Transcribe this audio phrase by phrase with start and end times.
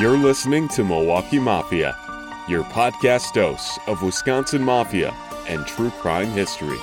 [0.00, 1.94] You're listening to Milwaukee Mafia,
[2.48, 5.14] your podcast dose of Wisconsin Mafia
[5.46, 6.78] and true crime history.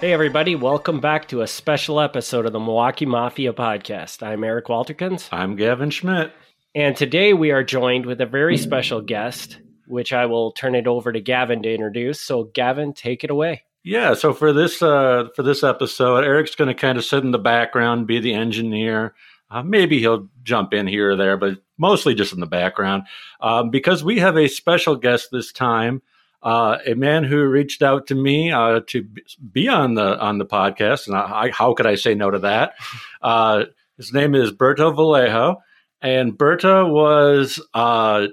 [0.00, 4.22] Hey, everybody, welcome back to a special episode of the Milwaukee Mafia podcast.
[4.22, 5.28] I'm Eric Walterkins.
[5.32, 6.30] I'm Gavin Schmidt.
[6.76, 9.58] And today we are joined with a very special guest,
[9.88, 12.20] which I will turn it over to Gavin to introduce.
[12.20, 13.64] So, Gavin, take it away.
[13.82, 17.32] Yeah, so for this uh, for this episode, Eric's going to kind of sit in
[17.32, 19.14] the background, be the engineer.
[19.50, 23.04] Uh, maybe he'll jump in here or there, but mostly just in the background
[23.40, 26.02] um, because we have a special guest this time.
[26.40, 29.04] Uh, a man who reached out to me uh, to
[29.52, 32.74] be on the on the podcast, and I, how could I say no to that?
[33.20, 33.64] Uh,
[33.96, 35.56] his name is Berto Vallejo,
[36.00, 38.28] and Berto was uh,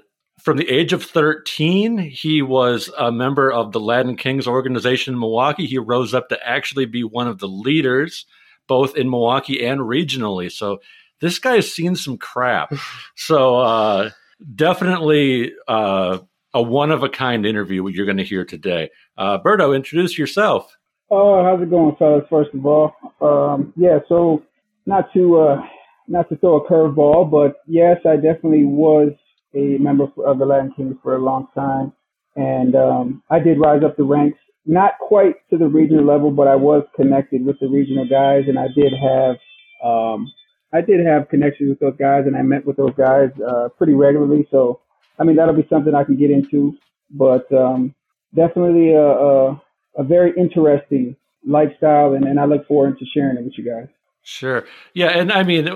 [0.46, 5.18] from the age of 13, he was a member of the Latin Kings organization in
[5.18, 5.66] Milwaukee.
[5.66, 8.26] He rose up to actually be one of the leaders,
[8.68, 10.52] both in Milwaukee and regionally.
[10.52, 10.78] So
[11.20, 12.72] this guy has seen some crap.
[13.18, 14.10] So uh,
[14.54, 16.18] definitely uh,
[16.52, 18.90] a one of a kind interview you're going to hear today.
[19.16, 20.76] Uh, Berto, introduce yourself.
[21.10, 22.24] Oh, how's it going, fellas?
[22.28, 23.98] First of all, um, yeah.
[24.08, 24.42] So
[24.86, 25.62] not to uh,
[26.08, 29.12] not to throw a curveball, but yes, I definitely was
[29.54, 31.92] a member of the Latin Kings for a long time,
[32.34, 34.38] and um, I did rise up the ranks.
[34.66, 38.58] Not quite to the regional level, but I was connected with the regional guys, and
[38.58, 39.36] I did have
[39.84, 40.32] um,
[40.72, 43.94] I did have connections with those guys, and I met with those guys uh, pretty
[43.94, 44.46] regularly.
[44.50, 44.80] So,
[45.18, 46.76] I mean, that'll be something I can get into,
[47.10, 47.94] but um,
[48.34, 49.62] definitely a, a,
[49.98, 53.88] a very interesting lifestyle, and, and I look forward to sharing it with you guys.
[54.22, 54.66] Sure.
[54.92, 55.68] Yeah, and I mean,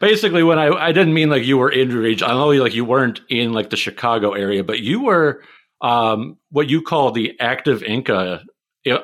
[0.00, 2.28] basically, when I I didn't mean like you were in region.
[2.28, 5.42] I know like you weren't in like the Chicago area, but you were
[5.80, 8.42] um, what you call the active Inca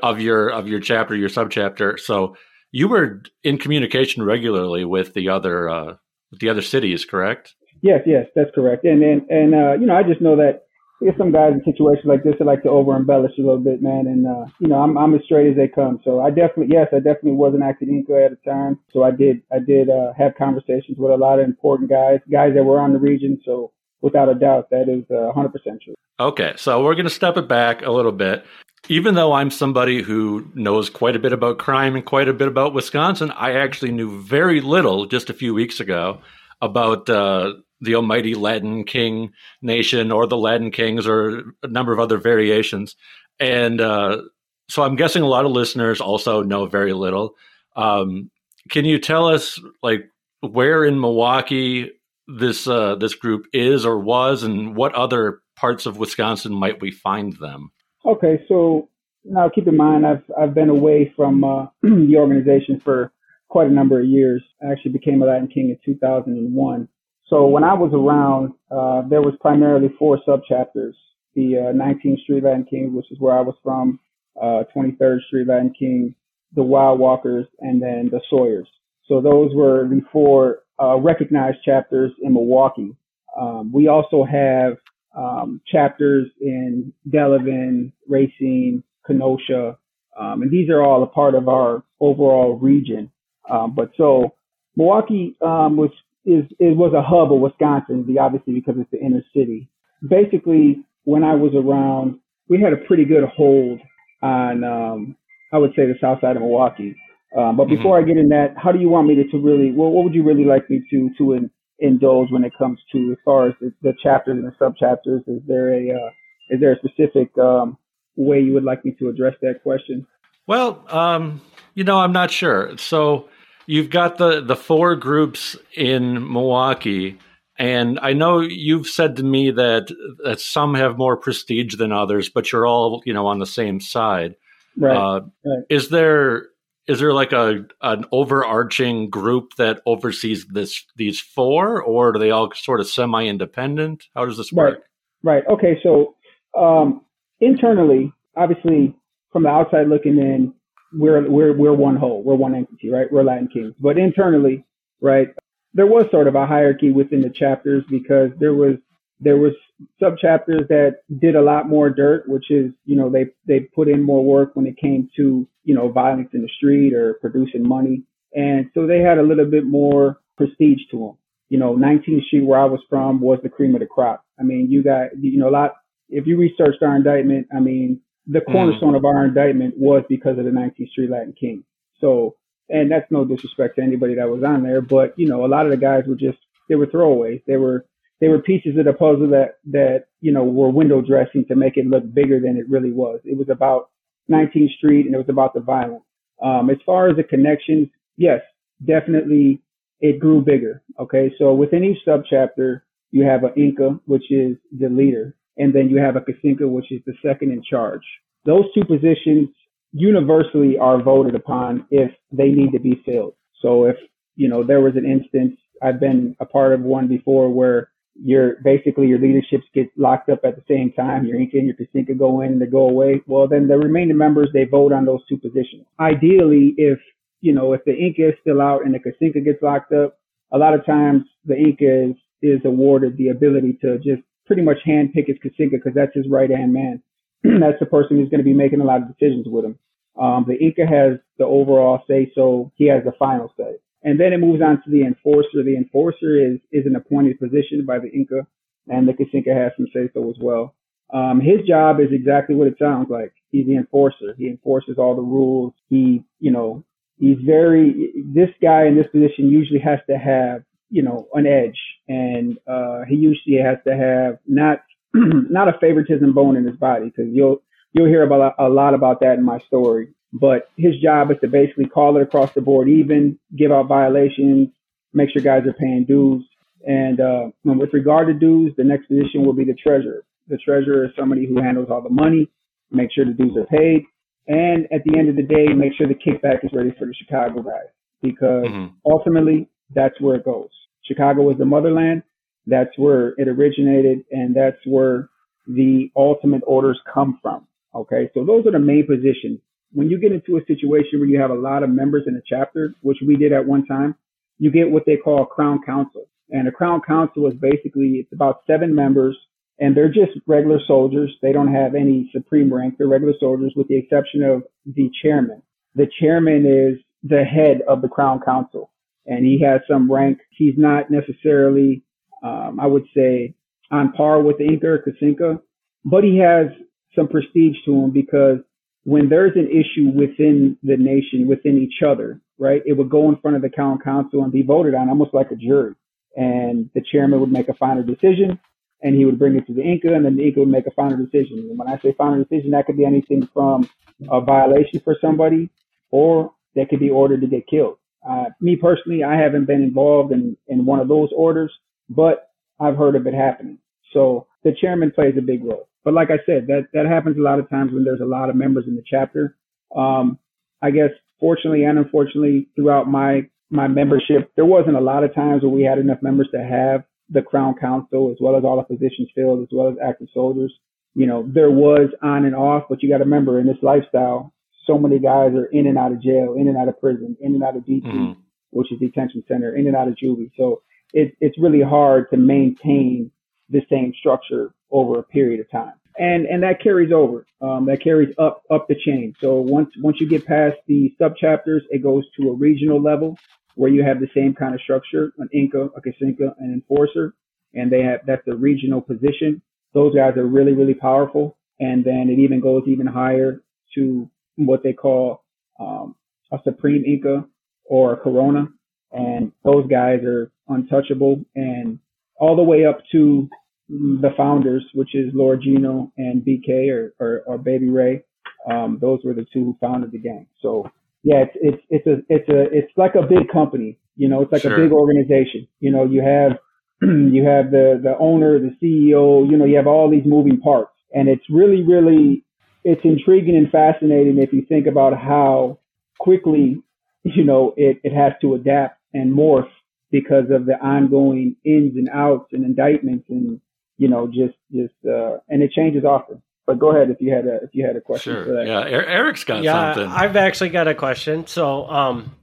[0.03, 1.99] of your of your chapter, your subchapter.
[2.01, 2.37] So
[2.77, 5.95] you were in communication regularly with the other uh,
[6.31, 7.55] with the other cities, correct?
[7.81, 8.85] Yes, yes, that's correct.
[8.85, 10.65] And and and uh, you know, I just know that
[11.01, 13.81] there's some guys in situations like this that like to over embellish a little bit,
[13.81, 14.07] man.
[14.07, 16.01] And uh, you know, I'm I'm as straight as they come.
[16.05, 18.79] So I definitely, yes, I definitely was an active Inca at the time.
[18.93, 22.53] So I did I did uh, have conversations with a lot of important guys, guys
[22.55, 23.41] that were on the region.
[23.47, 25.53] So without a doubt, that is uh, 100%
[25.83, 25.95] true.
[26.19, 28.45] Okay, so we're going to step it back a little bit.
[28.89, 32.49] Even though I'm somebody who knows quite a bit about crime and quite a bit
[32.49, 36.21] about Wisconsin, I actually knew very little just a few weeks ago
[36.61, 41.99] about uh, the almighty Latin King nation or the Latin Kings or a number of
[41.99, 42.97] other variations.
[43.41, 44.23] And uh,
[44.69, 47.35] so I'm guessing a lot of listeners also know very little.
[47.75, 48.31] Um,
[48.71, 50.09] can you tell us, like,
[50.41, 51.91] where in Milwaukee
[52.29, 56.91] this uh, this group is or was, and what other parts of Wisconsin might we
[56.91, 57.71] find them?
[58.05, 58.89] Okay, so
[59.25, 63.13] now keep in mind I've I've been away from uh, the organization for
[63.49, 64.43] quite a number of years.
[64.63, 66.89] I actually became a Latin King in 2001.
[67.29, 70.95] So when I was around, uh, there was primarily four subchapters:
[71.35, 73.99] the uh, 19th Street Latin Kings, which is where I was from,
[74.41, 76.15] uh, 23rd Street Latin King,
[76.55, 78.69] the Wild Walkers, and then the Sawyers.
[79.07, 82.95] So those were the four uh, recognized chapters in Milwaukee.
[83.39, 84.77] Um, we also have
[85.17, 89.79] um, chapters in Delavan, Racine, Kenosha,
[90.19, 93.11] um, and these are all a part of our overall region.
[93.51, 94.35] Um, but so
[94.77, 95.91] Milwaukee um, was
[96.25, 99.69] is it was a hub of Wisconsin, obviously because it's the inner city.
[100.07, 103.81] Basically, when I was around, we had a pretty good hold
[104.23, 105.17] on um,
[105.53, 106.97] I would say the south side of Milwaukee.
[107.37, 108.11] Um, but before mm-hmm.
[108.11, 110.15] I get in that, how do you want me to, to really, well, what would
[110.15, 113.55] you really like me to to in, indulge when it comes to as far as
[113.61, 115.21] the, the chapters and the subchapters?
[115.27, 116.11] Is there a uh,
[116.51, 117.77] is there a specific um,
[118.17, 120.07] way you would like me to address that question?
[120.47, 121.41] Well, um,
[121.75, 122.77] you know, I'm not sure.
[122.79, 123.29] So
[123.67, 127.19] you've got the the four groups in Milwaukee,
[127.59, 129.95] and I know you've said to me that
[130.25, 133.81] that some have more prestige than others, but you're all you know on the same
[133.81, 134.37] side.
[134.77, 134.97] Right.
[134.97, 135.65] Uh, right.
[135.69, 136.49] Is there
[136.89, 142.31] is there like a an overarching group that oversees this these four, or are they
[142.31, 144.05] all sort of semi independent?
[144.15, 144.75] How does this work?
[145.23, 145.43] Right.
[145.45, 145.45] Right.
[145.49, 145.81] Okay.
[145.83, 146.15] So
[146.57, 147.03] um,
[147.41, 148.95] internally, obviously,
[149.33, 150.55] from the outside looking in,
[150.93, 152.23] we're we're we're one whole.
[152.23, 153.11] We're one entity, right?
[153.11, 153.75] We're Latin Kings.
[153.81, 154.65] But internally,
[155.01, 155.29] right,
[155.75, 158.77] there was sort of a hierarchy within the chapters because there was
[159.21, 159.53] there was
[160.01, 163.89] sub chapters that did a lot more dirt, which is, you know, they, they put
[163.89, 167.67] in more work when it came to, you know, violence in the street or producing
[167.67, 168.03] money.
[168.35, 171.19] And so they had a little bit more prestige to them.
[171.49, 174.25] You know, 19th Street, where I was from, was the cream of the crop.
[174.39, 175.77] I mean, you got, you know, a lot,
[176.09, 178.53] if you researched our indictment, I mean, the mm.
[178.53, 178.97] cornerstone mm.
[178.97, 181.65] of our indictment was because of the 19th Street Latin King.
[182.01, 182.37] So,
[182.69, 185.67] and that's no disrespect to anybody that was on there, but, you know, a lot
[185.67, 187.43] of the guys were just they were throwaways.
[187.47, 187.87] They were
[188.21, 191.77] they were pieces of the puzzle that that you know were window dressing to make
[191.77, 193.21] it look bigger than it really was.
[193.25, 193.91] It was about
[194.31, 196.03] 19th Street and it was about the violence.
[196.43, 198.41] Um, as far as the connections, yes,
[198.85, 199.61] definitely
[200.01, 200.83] it grew bigger.
[200.99, 205.89] Okay, so within each subchapter, you have an Inca, which is the leader, and then
[205.89, 208.03] you have a Kasinka, which is the second in charge.
[208.45, 209.49] Those two positions
[209.93, 213.35] universally are voted upon if they need to be filled.
[213.63, 213.97] So if
[214.37, 217.91] you know there was an instance, I've been a part of one before where
[218.23, 221.27] your basically your leaderships get locked up at the same time.
[221.27, 223.23] Your Inca and your Kasinka go in and they go away.
[223.27, 225.87] Well, then the remaining members they vote on those two positions.
[226.01, 226.99] Ideally, if
[227.41, 230.19] you know if the Inca is still out and the Kasinka gets locked up,
[230.53, 234.79] a lot of times the Inca is is awarded the ability to just pretty much
[234.87, 237.03] handpick his Kasinka because that's his right hand man.
[237.43, 239.79] that's the person who's going to be making a lot of decisions with him.
[240.21, 243.77] Um, the Inca has the overall say, so he has the final say.
[244.07, 245.65] And then it moves on to the enforcer.
[245.65, 248.47] The enforcer is is an appointed position by the Inca,
[248.89, 250.77] and the Kasinka has some say so as well.
[251.13, 253.33] Um, his job is exactly what it sounds like.
[253.51, 254.35] He's the enforcer.
[254.39, 255.75] He enforces all the rules.
[255.91, 256.85] He, you know,
[257.19, 258.13] he's very.
[258.25, 263.01] This guy in this position usually has to have, you know, an edge, and uh,
[263.09, 264.83] he usually has to have not
[265.15, 267.61] not a favoritism bone in his body because you'll
[267.93, 270.15] you'll hear about a lot about that in my story.
[270.33, 274.69] But his job is to basically call it across the board, even give out violations,
[275.13, 276.45] make sure guys are paying dues.
[276.87, 280.25] And uh, with regard to dues, the next position will be the treasurer.
[280.49, 282.49] The treasurer is somebody who handles all the money,
[282.91, 284.05] make sure the dues are paid,
[284.47, 287.15] and at the end of the day, make sure the kickback is ready for the
[287.15, 287.91] Chicago guys
[288.23, 288.95] because mm-hmm.
[289.05, 290.69] ultimately that's where it goes.
[291.05, 292.23] Chicago is the motherland.
[292.67, 295.29] That's where it originated, and that's where
[295.67, 297.67] the ultimate orders come from.
[297.95, 299.61] Okay, so those are the main positions.
[299.93, 302.43] When you get into a situation where you have a lot of members in a
[302.47, 304.15] chapter, which we did at one time,
[304.59, 306.29] you get what they call a crown council.
[306.51, 309.37] And a crown council is basically, it's about seven members
[309.79, 311.31] and they're just regular soldiers.
[311.43, 312.95] They don't have any supreme rank.
[312.97, 315.63] They're regular soldiers with the exception of the chairman.
[315.95, 318.91] The chairman is the head of the crown council
[319.27, 320.39] and he has some rank.
[320.51, 322.05] He's not necessarily,
[322.43, 323.55] um, I would say,
[323.91, 325.61] on par with the Inca or Kasinka,
[326.05, 326.69] but he has
[327.15, 328.59] some prestige to him because
[329.07, 333.37] when there's an issue within the nation, within each other, right, it would go in
[333.37, 335.95] front of the crown council and be voted on almost like a jury.
[336.37, 338.59] And the chairman would make a final decision
[339.03, 340.91] and he would bring it to the Inca and then the Inca would make a
[340.91, 341.69] final decision.
[341.71, 343.89] And when I say final decision, that could be anything from
[344.29, 345.71] a violation for somebody
[346.11, 347.99] or they could be ordered to get killed.
[348.29, 351.73] Uh, me personally, I haven't been involved in, in one of those orders,
[352.09, 352.51] but
[352.81, 353.79] I've heard of it happening.
[354.13, 355.89] So the chairman plays a big role.
[356.07, 358.49] But like I said, that, that happens a lot of times when there's a lot
[358.49, 359.57] of members in the chapter.
[359.95, 360.39] Um,
[360.81, 361.11] I guess
[361.41, 365.83] fortunately and unfortunately throughout my, my membership, there wasn't a lot of times where we
[365.83, 369.63] had enough members to have the Crown Council as well as all the positions filled
[369.63, 370.73] as well as active soldiers.
[371.15, 374.55] You know, there was on and off, but you got to remember in this lifestyle,
[374.87, 377.55] so many guys are in and out of jail, in and out of prison, in
[377.55, 378.41] and out of DT, mm-hmm.
[378.71, 380.53] which is detention center, in and out of juvie.
[380.57, 380.83] So
[381.13, 383.33] it, it's really hard to maintain
[383.71, 385.95] the same structure over a period of time.
[386.19, 387.47] And and that carries over.
[387.61, 389.35] Um, that carries up up the chain.
[389.41, 393.37] So once once you get past the sub chapters, it goes to a regional level
[393.75, 397.35] where you have the same kind of structure, an Inca, a Kasinka, an enforcer,
[397.75, 399.61] and they have that's the regional position.
[399.93, 401.57] Those guys are really, really powerful.
[401.79, 403.63] And then it even goes even higher
[403.95, 405.45] to what they call
[405.79, 406.17] um,
[406.53, 407.45] a Supreme Inca
[407.85, 408.69] or a Corona.
[409.13, 411.99] And those guys are untouchable and
[412.39, 413.49] all the way up to
[413.89, 418.23] the founders, which is Lord Gino and BK or, or, or Baby Ray.
[418.71, 420.47] Um, those were the two who founded the gang.
[420.61, 420.91] So
[421.23, 424.53] yeah, it's, it's, it's a, it's a, it's like a big company, you know, it's
[424.53, 424.75] like sure.
[424.75, 425.69] a big organization.
[425.81, 426.59] You know, you have,
[427.03, 430.93] you have the, the owner, the CEO, you know, you have all these moving parts
[431.13, 432.45] and it's really, really,
[432.85, 435.79] it's intriguing and fascinating if you think about how
[436.19, 436.83] quickly,
[437.25, 439.69] you know, it, it has to adapt and morph
[440.11, 443.61] because of the ongoing ins and outs and indictments and
[443.99, 446.43] you know, just just uh, and it changes often.
[446.67, 448.33] But go ahead if you had a if you had a question.
[448.33, 448.65] Sure.
[448.65, 450.13] Yeah, Eric's got yeah, something.
[450.13, 451.47] I've actually got a question.
[451.47, 452.35] So, um,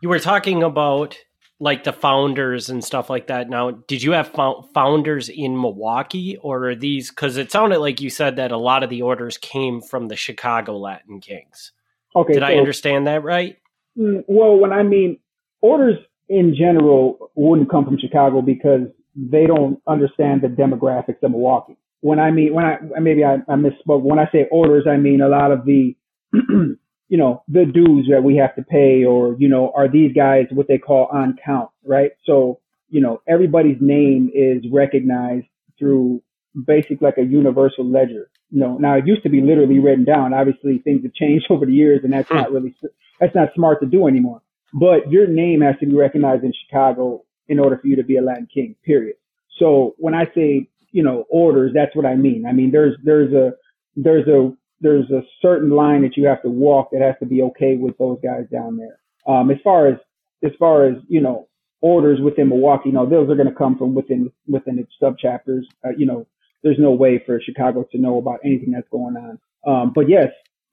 [0.00, 1.16] you were talking about
[1.58, 3.48] like the founders and stuff like that.
[3.48, 4.32] Now, did you have
[4.74, 7.10] founders in Milwaukee, or are these?
[7.10, 10.16] Because it sounded like you said that a lot of the orders came from the
[10.16, 11.72] Chicago Latin Kings.
[12.14, 13.58] Okay, did so, I understand that right?
[13.98, 15.18] Mm, well, when I mean
[15.60, 21.76] orders in general wouldn't come from Chicago because they don't understand the demographics of Milwaukee.
[22.00, 24.02] When I mean, when I, maybe I, I misspoke.
[24.02, 25.94] When I say orders, I mean a lot of the,
[26.32, 26.78] you
[27.18, 30.66] know, the dues that we have to pay or, you know, are these guys what
[30.66, 32.12] they call on count, right?
[32.26, 35.46] So, you know, everybody's name is recognized
[35.78, 36.22] through
[36.66, 38.30] basic like a universal ledger.
[38.50, 40.34] You know, now it used to be literally written down.
[40.34, 42.54] Obviously, things have changed over the years, and that's not hmm.
[42.54, 42.74] really
[43.20, 44.42] that's not smart to do anymore.
[44.74, 48.16] But your name has to be recognized in Chicago in order for you to be
[48.16, 48.74] a Latin King.
[48.84, 49.16] Period.
[49.58, 52.46] So when I say you know orders, that's what I mean.
[52.48, 53.52] I mean there's there's a
[53.94, 57.42] there's a there's a certain line that you have to walk that has to be
[57.42, 58.98] okay with those guys down there.
[59.32, 59.96] Um, as far as
[60.42, 61.48] as far as you know
[61.80, 65.18] orders within Milwaukee, you know those are going to come from within within its sub
[65.18, 65.66] chapters.
[65.84, 66.26] Uh, you know,
[66.62, 69.38] there's no way for Chicago to know about anything that's going on.
[69.66, 70.28] Um, but yes,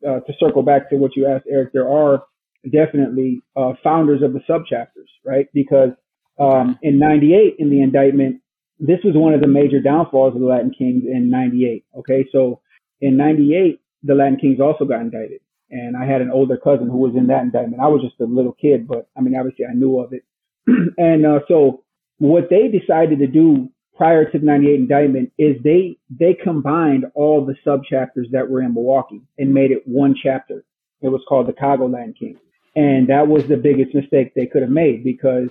[0.08, 2.24] uh, to circle back to what you asked, Eric, there are
[2.72, 5.48] definitely uh, founders of the sub chapters, right?
[5.54, 5.90] Because
[6.40, 8.42] um, in '98, in the indictment,
[8.80, 11.86] this was one of the major downfalls of the Latin Kings in '98.
[11.98, 12.62] Okay, so
[13.02, 15.42] in '98, the Latin Kings also got indicted.
[15.72, 17.82] And I had an older cousin who was in that indictment.
[17.82, 20.24] I was just a little kid, but I mean, obviously I knew of it.
[20.98, 21.84] and uh, so
[22.18, 27.46] what they decided to do prior to the 98 indictment is they, they combined all
[27.46, 30.64] the sub chapters that were in Milwaukee and made it one chapter.
[31.02, 32.40] It was called the Chicago Latin Kings.
[32.76, 35.50] And that was the biggest mistake they could have made because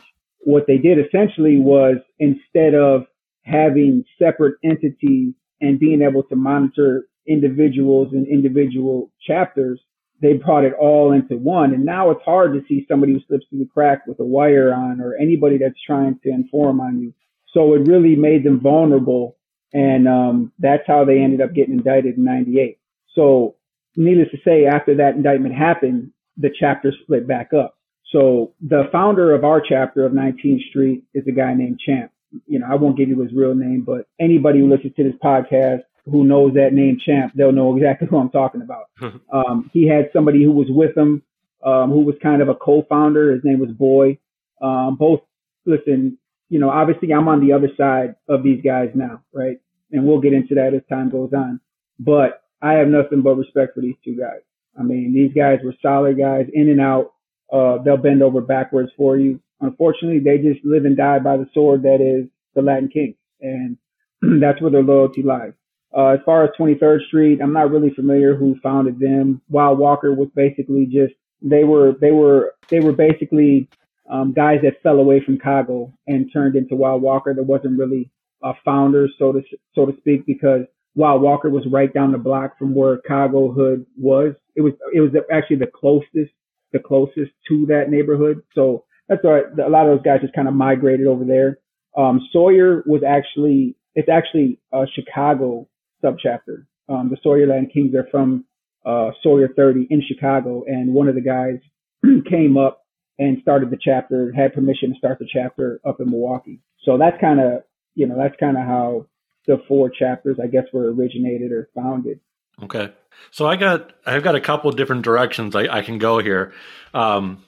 [0.49, 3.03] what they did essentially was instead of
[3.43, 9.79] having separate entities and being able to monitor individuals and individual chapters,
[10.23, 11.75] they brought it all into one.
[11.75, 14.73] And now it's hard to see somebody who slips through the crack with a wire
[14.73, 17.13] on or anybody that's trying to inform on you.
[17.53, 19.37] So it really made them vulnerable.
[19.75, 22.79] And um, that's how they ended up getting indicted in 98.
[23.15, 23.57] So
[23.97, 27.78] needless to say, after that indictment happened, the chapter split back up.
[28.13, 32.11] So the founder of our chapter of 19th Street is a guy named Champ.
[32.47, 35.19] You know, I won't give you his real name, but anybody who listens to this
[35.23, 38.85] podcast who knows that name Champ, they'll know exactly who I'm talking about.
[39.33, 41.23] um, he had somebody who was with him,
[41.65, 43.33] um, who was kind of a co-founder.
[43.33, 44.19] His name was Boy.
[44.61, 45.21] Um, both,
[45.67, 49.59] listen, you know, obviously I'm on the other side of these guys now, right?
[49.93, 51.61] And we'll get into that as time goes on.
[51.99, 54.41] But I have nothing but respect for these two guys.
[54.79, 57.13] I mean, these guys were solid guys, in and out.
[57.53, 59.41] Uh, they'll bend over backwards for you.
[59.61, 63.15] Unfortunately, they just live and die by the sword that is the Latin King.
[63.41, 63.77] And
[64.41, 65.53] that's where their loyalty lies.
[65.97, 69.41] Uh, as far as 23rd Street, I'm not really familiar who founded them.
[69.49, 73.69] Wild Walker was basically just they were they were they were basically
[74.11, 77.33] um, guys that fell away from Chicago and turned into Wild Walker.
[77.33, 78.11] There wasn't really
[78.43, 79.43] a founder, so to
[79.75, 80.63] so to speak, because
[80.95, 84.35] Wild Walker was right down the block from where Chicago Hood was.
[84.57, 86.33] It was it was actually the closest
[86.73, 88.43] the closest to that neighborhood.
[88.55, 89.45] So that's all right.
[89.67, 91.59] A lot of those guys just kind of migrated over there.
[91.97, 95.69] Um, Sawyer was actually it's actually a Chicago
[96.05, 96.67] subchapter.
[96.89, 98.45] Um, the Sawyerland Kings are from
[98.87, 101.59] uh, Sawyer 30 in Chicago, and one of the guys
[102.31, 102.87] came up
[103.19, 106.61] and started the chapter, had permission to start the chapter up in Milwaukee.
[106.85, 107.63] So that's kind of,
[107.95, 109.07] you know, that's kind of how
[109.47, 112.21] the four chapters, I guess, were originated or founded.
[112.63, 112.93] Okay.
[113.31, 116.53] So I got, I've got a couple of different directions I, I can go here.
[116.95, 117.43] Um,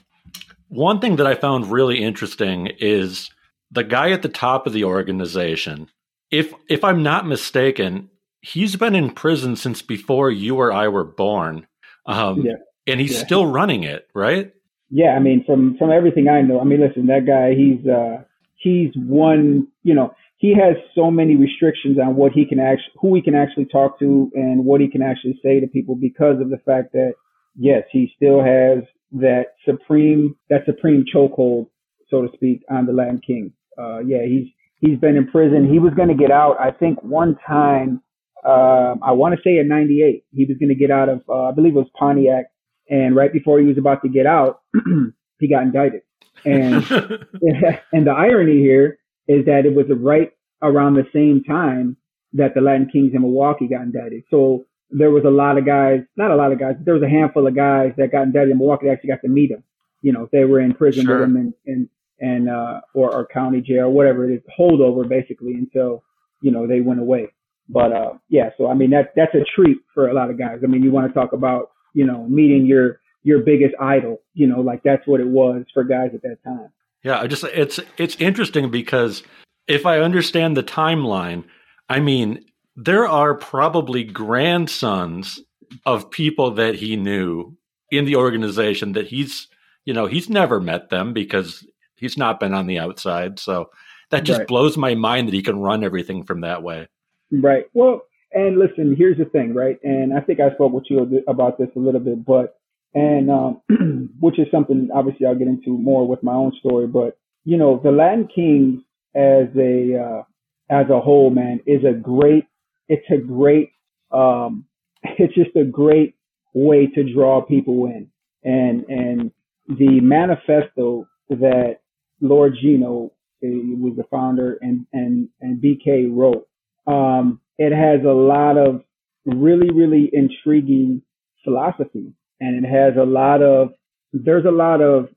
[0.68, 3.30] one thing that I found really interesting is
[3.70, 5.88] the guy at the top of the organization.
[6.30, 8.08] If if I'm not mistaken,
[8.40, 11.66] he's been in prison since before you or I were born.
[12.06, 12.54] Um, yeah.
[12.86, 13.24] And he's yeah.
[13.24, 14.52] still running it, right?
[14.90, 18.24] Yeah, I mean, from from everything I know, I mean, listen, that guy, he's uh,
[18.56, 19.68] he's one.
[19.82, 23.34] You know, he has so many restrictions on what he can actually, who he can
[23.34, 26.92] actually talk to, and what he can actually say to people because of the fact
[26.94, 27.12] that
[27.54, 28.82] yes, he still has
[29.12, 31.66] that supreme that supreme chokehold,
[32.08, 33.52] so to speak, on the Latin King.
[33.78, 34.48] Uh, yeah, he's
[34.80, 35.70] he's been in prison.
[35.70, 38.02] He was going to get out, I think, one time
[38.42, 41.48] uh, I want to say in 98, he was going to get out of, uh,
[41.48, 42.46] I believe it was Pontiac.
[42.88, 44.62] And right before he was about to get out,
[45.38, 46.02] he got indicted.
[46.44, 46.74] And,
[47.92, 48.98] and the irony here
[49.30, 50.32] is that it was right
[50.62, 51.96] around the same time
[52.32, 54.24] that the Latin Kings in Milwaukee got indicted.
[54.30, 57.02] So there was a lot of guys, not a lot of guys, but there was
[57.02, 59.62] a handful of guys that got indicted in Milwaukee that actually got to meet him.
[60.02, 61.20] You know, they were in prison sure.
[61.20, 61.88] with him and, and,
[62.20, 66.02] and, uh, or, or county jail, whatever it is, holdover basically until,
[66.40, 67.28] you know, they went away.
[67.72, 70.58] But uh, yeah, so I mean that that's a treat for a lot of guys.
[70.64, 74.48] I mean, you want to talk about you know meeting your your biggest idol, you
[74.48, 76.70] know, like that's what it was for guys at that time.
[77.02, 79.22] Yeah, I just it's it's interesting because
[79.66, 81.44] if I understand the timeline,
[81.88, 82.44] I mean
[82.76, 85.40] there are probably grandsons
[85.86, 87.56] of people that he knew
[87.90, 89.48] in the organization that he's
[89.84, 91.66] you know he's never met them because
[91.96, 93.70] he's not been on the outside so
[94.10, 94.48] that just right.
[94.48, 96.86] blows my mind that he can run everything from that way
[97.30, 97.66] Right.
[97.74, 98.02] Well,
[98.32, 99.78] and listen, here's the thing, right?
[99.82, 102.59] And I think I spoke with you about this a little bit, but
[102.94, 103.60] and um,
[104.20, 106.86] which is something obviously I'll get into more with my own story.
[106.86, 108.82] But you know, the Latin Kings
[109.14, 110.22] as a uh,
[110.70, 112.46] as a whole, man, is a great.
[112.88, 113.72] It's a great.
[114.10, 114.66] Um,
[115.02, 116.14] it's just a great
[116.54, 118.08] way to draw people in,
[118.44, 119.30] and and
[119.68, 121.80] the manifesto that
[122.20, 126.48] Lord Gino was the founder and and and BK wrote.
[126.86, 128.82] Um, it has a lot of
[129.24, 131.02] really really intriguing
[131.44, 133.70] philosophy, and it has a lot of
[134.12, 135.08] there's a lot of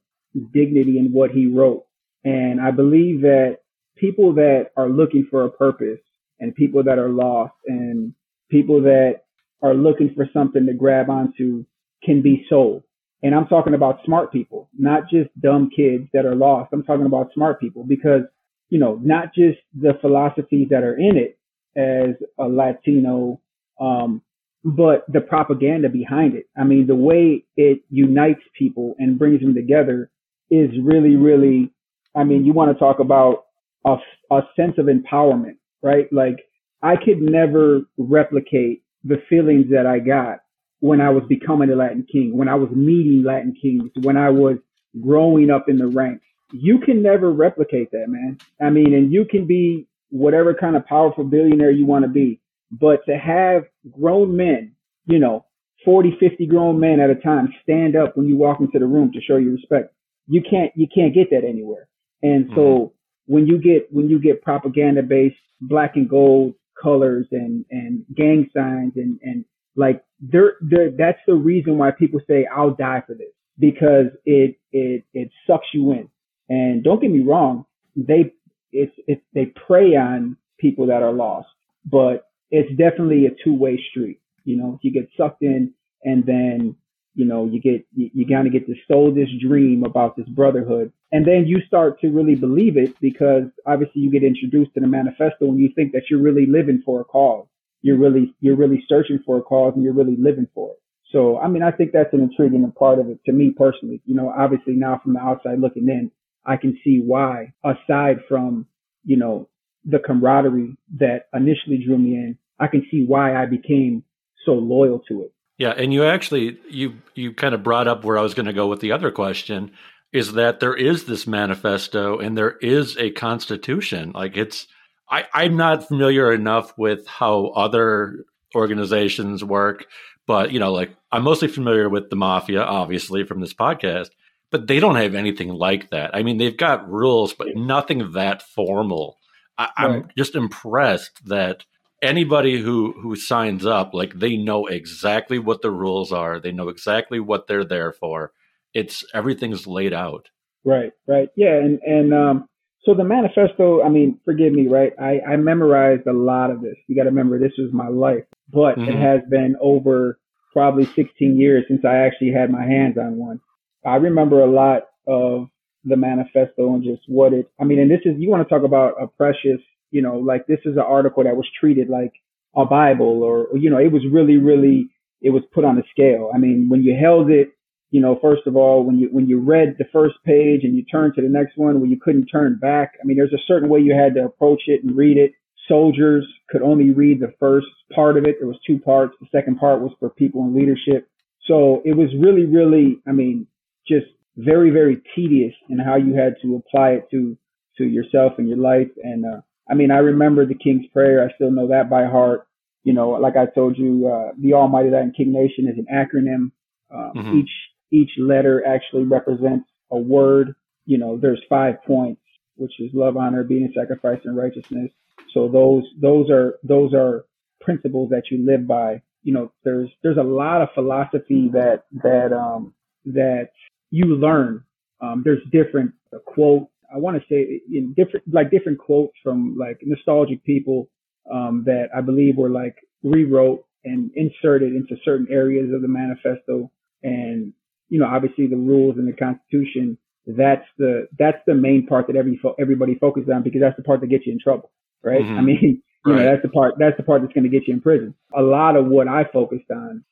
[0.53, 1.85] dignity in what he wrote,
[2.23, 3.59] and I believe that
[3.97, 5.99] people that are looking for a purpose
[6.39, 8.13] and people that are lost and
[8.49, 9.21] people that
[9.61, 11.65] are looking for something to grab onto
[12.03, 12.83] can be sold.
[13.23, 16.73] And I'm talking about smart people, not just dumb kids that are lost.
[16.73, 18.23] I'm talking about smart people because,
[18.69, 21.39] you know, not just the philosophies that are in it
[21.77, 23.39] as a Latino,
[23.79, 24.21] um,
[24.63, 26.47] but the propaganda behind it.
[26.57, 30.09] I mean, the way it unites people and brings them together
[30.49, 31.71] is really, really,
[32.15, 33.45] I mean, you want to talk about
[33.85, 33.97] a,
[34.31, 36.11] a sense of empowerment, right?
[36.13, 36.37] Like
[36.81, 40.39] I could never replicate the feelings that I got
[40.79, 44.29] when I was becoming a Latin King, when I was meeting Latin Kings, when I
[44.29, 44.57] was
[45.01, 46.25] growing up in the ranks.
[46.51, 48.37] You can never replicate that, man.
[48.61, 52.39] I mean, and you can be whatever kind of powerful billionaire you want to be,
[52.79, 54.73] but to have grown men,
[55.05, 55.45] you know,
[55.85, 59.11] 40, 50 grown men at a time stand up when you walk into the room
[59.13, 59.93] to show you respect.
[60.27, 61.87] You can't, you can't get that anywhere.
[62.21, 63.33] And so mm-hmm.
[63.33, 68.49] when you get, when you get propaganda based black and gold colors and, and gang
[68.55, 73.13] signs and, and like there, there, that's the reason why people say, I'll die for
[73.13, 76.09] this because it, it, it sucks you in.
[76.49, 77.65] And don't get me wrong.
[77.95, 78.33] They,
[78.71, 81.49] it's, it's, they prey on people that are lost,
[81.85, 84.19] but it's definitely a two way street.
[84.45, 86.75] You know, you get sucked in and then,
[87.15, 90.27] you know, you get, you, you kind of get to sold this dream about this
[90.27, 90.91] brotherhood.
[91.11, 94.87] And then you start to really believe it because obviously you get introduced to the
[94.87, 97.47] manifesto and you think that you're really living for a cause
[97.83, 100.79] you're really you're really searching for a cause and you're really living for it.
[101.11, 104.01] So I mean I think that's an intriguing part of it to me personally.
[104.05, 106.09] You know, obviously now from the outside looking in,
[106.45, 108.65] I can see why, aside from,
[109.05, 109.49] you know,
[109.85, 114.03] the camaraderie that initially drew me in, I can see why I became
[114.45, 115.33] so loyal to it.
[115.57, 118.53] Yeah, and you actually you you kind of brought up where I was going to
[118.53, 119.71] go with the other question
[120.11, 124.11] is that there is this manifesto and there is a constitution.
[124.13, 124.67] Like it's
[125.09, 129.85] I, I'm not familiar enough with how other organizations work,
[130.25, 134.09] but you know, like I'm mostly familiar with the mafia, obviously, from this podcast.
[134.51, 136.15] But they don't have anything like that.
[136.15, 139.17] I mean, they've got rules, but nothing that formal.
[139.57, 141.63] I, am just impressed that
[142.03, 146.39] anybody who who signs up, like they know exactly what the rules are.
[146.39, 148.31] They know exactly what they're there for.
[148.73, 150.29] It's everything's laid out.
[150.65, 152.49] Right, right, yeah, and and um,
[152.85, 154.91] so the manifesto, I mean, forgive me, right?
[154.99, 156.75] I, I memorized a lot of this.
[156.87, 158.89] You got to remember, this was my life, but mm-hmm.
[158.89, 160.19] it has been over
[160.51, 163.39] probably 16 years since I actually had my hands on one.
[163.85, 165.47] I remember a lot of
[165.85, 168.65] the manifesto and just what it, I mean, and this is, you want to talk
[168.65, 169.61] about a precious,
[169.93, 172.13] you know, like this is an article that was treated like
[172.55, 174.89] a Bible or, you know, it was really, really,
[175.21, 176.31] it was put on a scale.
[176.33, 177.53] I mean, when you held it
[177.93, 180.83] you know, first of all, when you when you read the first page and you
[180.83, 183.69] turned to the next one where you couldn't turn back, I mean, there's a certain
[183.69, 185.33] way you had to approach it and read it.
[185.67, 188.37] Soldiers could only read the first part of it.
[188.39, 189.13] There was two parts.
[189.21, 191.07] The second part was for people in leadership.
[191.45, 193.45] So it was really, really, I mean,
[193.87, 197.37] just very, very tedious in how you had to apply it to
[197.77, 198.89] to yourself and your life.
[199.03, 201.23] And uh, I mean, I remember the King's Prayer.
[201.23, 202.47] I still know that by heart.
[202.83, 206.51] You know, like I told you, uh, the Almighty Latin King Nation is an acronym.
[206.93, 207.37] Um, mm-hmm.
[207.39, 207.51] Each
[207.91, 210.55] each letter actually represents a word.
[210.85, 212.21] You know, there's five points,
[212.55, 214.91] which is love, honor, obedience, sacrifice, and righteousness.
[215.33, 217.25] So those those are those are
[217.61, 219.01] principles that you live by.
[219.23, 222.73] You know, there's there's a lot of philosophy that that um
[223.05, 223.49] that
[223.91, 224.63] you learn.
[225.01, 226.69] Um, there's different uh, quotes.
[226.93, 230.89] I want to say in different like different quotes from like nostalgic people
[231.31, 236.71] um, that I believe were like rewrote and inserted into certain areas of the manifesto.
[237.01, 237.53] And
[237.89, 239.97] you know, obviously the rules and the Constitution.
[240.25, 244.01] That's the that's the main part that every everybody focuses on because that's the part
[244.01, 244.71] that gets you in trouble,
[245.03, 245.21] right?
[245.21, 245.37] Mm-hmm.
[245.37, 247.73] I mean, you know, that's the part that's the part that's going to get you
[247.73, 248.13] in prison.
[248.37, 250.03] A lot of what I focused on,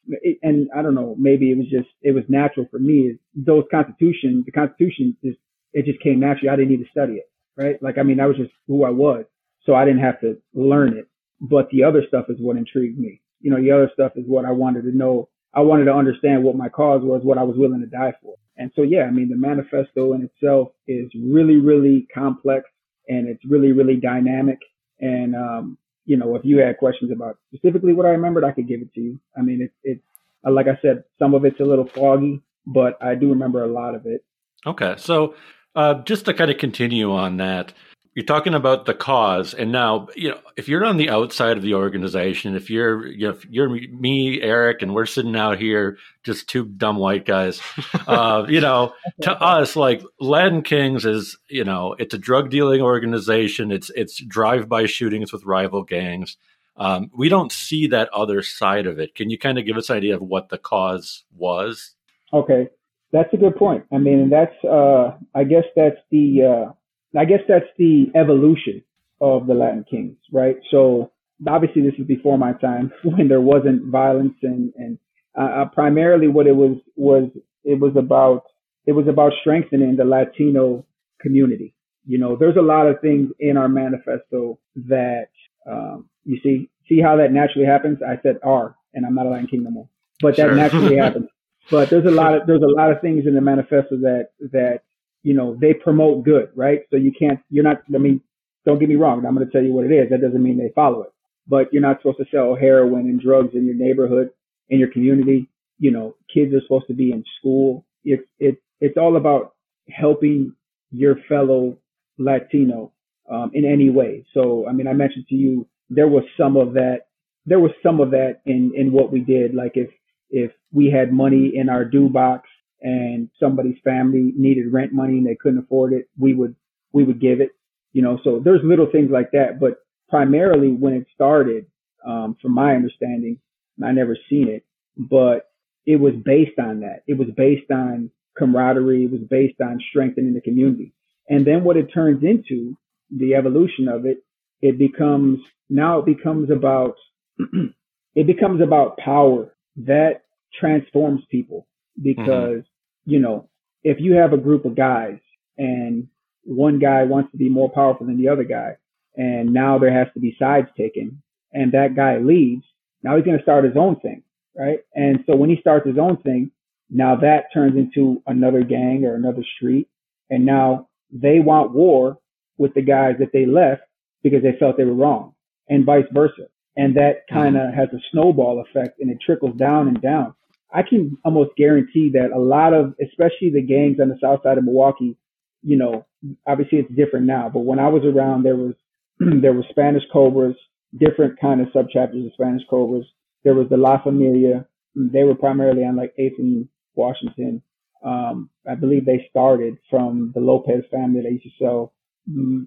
[0.41, 3.11] and I don't know, maybe it was just it was natural for me.
[3.11, 5.37] Is those Constitution, the Constitution just
[5.73, 6.49] it just came naturally.
[6.49, 7.81] I didn't need to study it, right?
[7.81, 9.25] Like I mean, that was just who I was,
[9.65, 11.07] so I didn't have to learn it.
[11.39, 13.21] But the other stuff is what intrigued me.
[13.39, 16.43] You know, the other stuff is what I wanted to know I wanted to understand
[16.43, 18.35] what my cause was, what I was willing to die for.
[18.57, 22.69] And so, yeah, I mean, the manifesto in itself is really, really complex
[23.07, 24.59] and it's really really dynamic.
[24.99, 28.67] And um, you know, if you had questions about specifically what I remembered, I could
[28.67, 29.19] give it to you.
[29.37, 30.03] I mean, it's it's
[30.43, 33.95] like I said, some of it's a little foggy, but I do remember a lot
[33.95, 34.23] of it.
[34.65, 35.35] Okay, so
[35.75, 37.73] uh, just to kind of continue on that,
[38.13, 41.63] you're talking about the cause, and now you know if you're on the outside of
[41.63, 45.97] the organization, if you're you know, if you're me, Eric, and we're sitting out here
[46.23, 47.61] just two dumb white guys,
[48.07, 52.81] uh, you know, to us like Latin Kings is you know it's a drug dealing
[52.81, 53.71] organization.
[53.71, 56.35] It's it's drive by shootings with rival gangs.
[56.75, 59.15] Um, we don't see that other side of it.
[59.15, 61.95] Can you kind of give us an idea of what the cause was?
[62.33, 62.67] Okay,
[63.11, 63.85] that's a good point.
[63.91, 68.83] I mean, that's uh, I guess that's the uh, I guess that's the evolution
[69.19, 70.57] of the Latin Kings, right?
[70.71, 71.11] So
[71.47, 74.97] obviously this is before my time when there wasn't violence and and
[75.37, 77.29] uh, uh, primarily what it was was
[77.63, 78.43] it was about
[78.85, 80.85] it was about strengthening the Latino
[81.19, 81.73] community.
[82.05, 85.29] You know, there's a lot of things in our manifesto that
[85.69, 87.99] um, you see see how that naturally happens.
[88.01, 89.89] I said R, and I'm not a Latin King no more,
[90.21, 90.55] but that sure.
[90.55, 91.27] naturally happens.
[91.69, 94.81] But there's a lot of there's a lot of things in the manifesto that that
[95.23, 96.81] you know, they promote good, right?
[96.89, 98.21] So you can't, you're not, I mean,
[98.65, 99.25] don't get me wrong.
[99.25, 100.09] I'm going to tell you what it is.
[100.09, 101.13] That doesn't mean they follow it,
[101.47, 104.29] but you're not supposed to sell heroin and drugs in your neighborhood,
[104.69, 105.47] in your community.
[105.79, 107.85] You know, kids are supposed to be in school.
[108.03, 109.53] It's, it's, it's all about
[109.89, 110.55] helping
[110.91, 111.77] your fellow
[112.17, 112.91] Latino,
[113.31, 114.25] um, in any way.
[114.33, 117.07] So, I mean, I mentioned to you, there was some of that,
[117.45, 119.53] there was some of that in, in what we did.
[119.55, 119.89] Like if,
[120.31, 122.49] if we had money in our due box
[122.81, 126.55] and somebody's family needed rent money and they couldn't afford it, we would
[126.93, 127.51] we would give it.
[127.93, 129.59] You know, so there's little things like that.
[129.59, 131.65] But primarily when it started,
[132.05, 133.39] um, from my understanding,
[133.83, 134.65] I never seen it,
[134.97, 135.51] but
[135.85, 137.03] it was based on that.
[137.07, 139.05] It was based on camaraderie.
[139.05, 140.93] It was based on strengthening the community.
[141.29, 142.77] And then what it turns into,
[143.09, 144.23] the evolution of it,
[144.61, 145.39] it becomes
[145.69, 146.95] now it becomes about
[148.15, 149.53] it becomes about power
[149.85, 150.23] that
[150.59, 151.67] transforms people
[151.99, 152.23] mm-hmm.
[152.23, 152.63] because
[153.05, 153.49] you know,
[153.83, 155.17] if you have a group of guys
[155.57, 156.07] and
[156.43, 158.77] one guy wants to be more powerful than the other guy,
[159.15, 162.63] and now there has to be sides taken, and that guy leaves,
[163.03, 164.23] now he's going to start his own thing,
[164.55, 164.79] right?
[164.95, 166.51] And so when he starts his own thing,
[166.89, 169.87] now that turns into another gang or another street,
[170.29, 172.17] and now they want war
[172.57, 173.81] with the guys that they left
[174.23, 175.33] because they felt they were wrong,
[175.67, 176.47] and vice versa.
[176.77, 180.33] And that kind of has a snowball effect, and it trickles down and down.
[180.73, 184.57] I can almost guarantee that a lot of, especially the gangs on the south side
[184.57, 185.17] of Milwaukee,
[185.63, 186.05] you know,
[186.47, 188.73] obviously it's different now, but when I was around, there was,
[189.19, 190.55] there were Spanish Cobras,
[190.97, 193.05] different kind of subchapters of Spanish Cobras.
[193.43, 194.65] There was the La Familia.
[194.95, 197.61] They were primarily on like 8th and Washington.
[198.03, 201.93] Um, I believe they started from the Lopez family that used to sell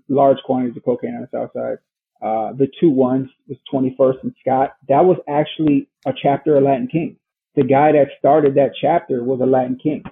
[0.09, 1.79] large quantities of cocaine on the south side.
[2.25, 4.77] Uh, the two ones was 21st and Scott.
[4.89, 7.17] That was actually a chapter of Latin King
[7.55, 10.03] the guy that started that chapter was a Latin king.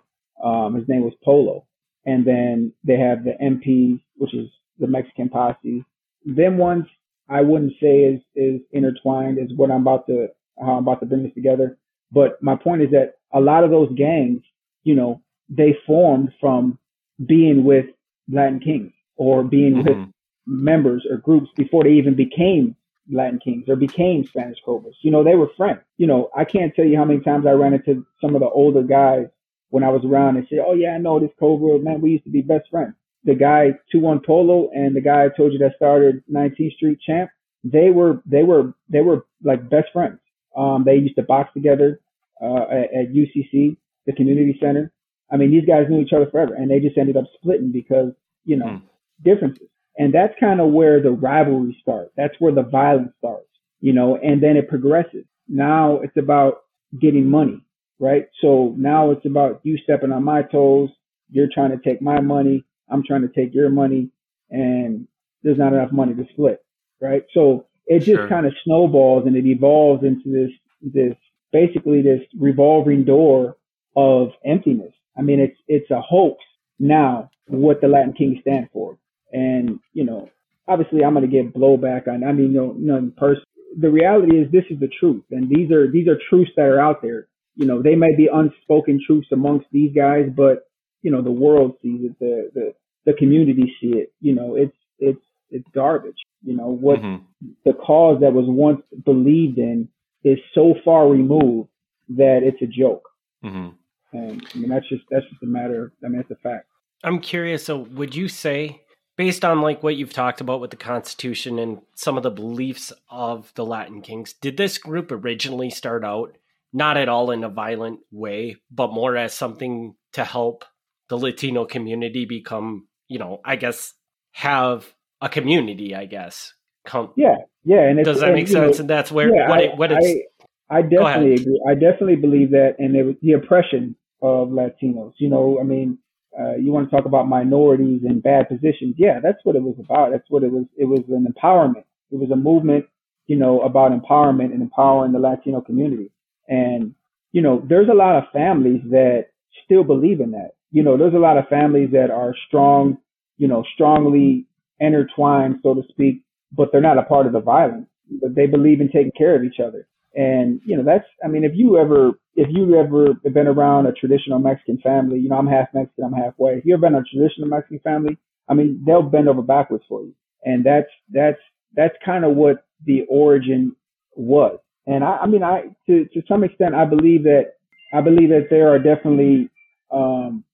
[0.42, 1.66] Um, his name was Polo.
[2.04, 4.48] And then they have the MP, which is
[4.78, 5.84] the Mexican posse.
[6.24, 6.84] Them ones
[7.28, 11.06] I wouldn't say is is intertwined is what I'm about to how I'm about to
[11.06, 11.78] bring this together.
[12.10, 14.42] But my point is that a lot of those gangs,
[14.82, 16.78] you know, they formed from
[17.24, 17.86] being with
[18.30, 20.00] Latin kings or being mm-hmm.
[20.00, 20.08] with
[20.46, 22.76] members or groups before they even became
[23.10, 24.96] Latin Kings or became Spanish Cobras.
[25.02, 25.80] You know, they were friends.
[25.98, 28.48] You know, I can't tell you how many times I ran into some of the
[28.48, 29.26] older guys
[29.70, 31.78] when I was around and say, "Oh yeah, I know this Cobra.
[31.78, 35.24] Man, we used to be best friends." The guy Two One Polo and the guy
[35.24, 37.30] I told you that started 19th Street Champ,
[37.64, 40.18] they were they were they were like best friends.
[40.56, 42.00] Um, they used to box together
[42.40, 43.76] uh, at, at UCC,
[44.06, 44.92] the community center.
[45.30, 48.12] I mean, these guys knew each other forever, and they just ended up splitting because
[48.44, 48.82] you know mm.
[49.24, 49.68] differences.
[49.96, 52.12] And that's kind of where the rivalry starts.
[52.16, 53.48] That's where the violence starts,
[53.80, 55.24] you know, and then it progresses.
[55.48, 56.62] Now it's about
[56.98, 57.60] getting money,
[57.98, 58.26] right?
[58.40, 60.90] So now it's about you stepping on my toes.
[61.30, 62.64] You're trying to take my money.
[62.90, 64.10] I'm trying to take your money
[64.50, 65.06] and
[65.42, 66.64] there's not enough money to split,
[67.00, 67.24] right?
[67.34, 68.28] So it just sure.
[68.28, 70.50] kind of snowballs and it evolves into this,
[70.94, 71.16] this
[71.52, 73.56] basically this revolving door
[73.96, 74.92] of emptiness.
[75.16, 76.42] I mean, it's, it's a hoax
[76.78, 78.98] now what the Latin Kings stand for.
[79.32, 80.28] And, you know,
[80.68, 83.44] obviously I'm going to get blowback on, I mean, no, none person.
[83.80, 85.24] The reality is this is the truth.
[85.30, 87.28] And these are, these are truths that are out there.
[87.56, 90.68] You know, they may be unspoken truths amongst these guys, but,
[91.02, 92.74] you know, the world sees it, the, the,
[93.06, 94.12] the community see it.
[94.20, 96.16] You know, it's, it's, it's garbage.
[96.44, 97.24] You know, what mm-hmm.
[97.64, 99.88] the cause that was once believed in
[100.24, 101.68] is so far removed
[102.10, 103.08] that it's a joke.
[103.44, 103.70] Mm-hmm.
[104.16, 106.66] And I mean, that's just, that's just a matter of, I mean, it's a fact.
[107.04, 107.64] I'm curious.
[107.64, 108.82] So would you say
[109.16, 112.92] based on like what you've talked about with the Constitution and some of the beliefs
[113.10, 116.36] of the Latin Kings, did this group originally start out
[116.72, 120.64] not at all in a violent way, but more as something to help
[121.08, 123.92] the Latino community become, you know, I guess
[124.32, 126.54] have a community, I guess.
[126.84, 127.82] Come, yeah, yeah.
[127.82, 128.78] And does that make sense?
[128.78, 130.24] Know, and that's where yeah, what, I, it, what it's.
[130.70, 131.62] I, I definitely agree.
[131.68, 135.12] I definitely believe that, and it the oppression of Latinos.
[135.18, 135.98] You know, I mean,
[136.38, 138.94] uh, you want to talk about minorities in bad positions?
[138.96, 140.10] Yeah, that's what it was about.
[140.12, 140.64] That's what it was.
[140.76, 141.84] It was an empowerment.
[142.10, 142.86] It was a movement,
[143.26, 146.10] you know, about empowerment and empowering the Latino community.
[146.48, 146.94] And
[147.32, 149.26] you know, there's a lot of families that
[149.64, 150.52] still believe in that.
[150.70, 152.98] You know, there's a lot of families that are strong,
[153.38, 154.46] you know, strongly
[154.80, 157.86] intertwined, so to speak, but they're not a part of the violence.
[158.20, 159.86] But they believe in taking care of each other.
[160.14, 163.92] And you know, that's I mean, if you ever if you've ever been around a
[163.92, 166.58] traditional Mexican family, you know, I'm half Mexican, I'm half white.
[166.58, 168.18] If you ever been a traditional Mexican family,
[168.48, 170.14] I mean, they'll bend over backwards for you.
[170.44, 171.38] And that's that's
[171.74, 173.76] that's kind of what the origin
[174.16, 174.58] was.
[174.86, 177.54] And I, I mean, I to to some extent, I believe that
[177.92, 179.50] I believe that there are definitely
[179.90, 180.44] um,